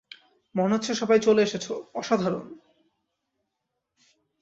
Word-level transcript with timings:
মনে 0.55 0.73
হচ্ছে 0.73 0.91
সবাই 0.95 1.19
চলে 1.19 1.41
এসেছে, 1.41 1.69
অসাধারণ। 1.93 2.45